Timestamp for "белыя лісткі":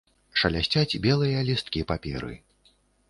1.05-1.85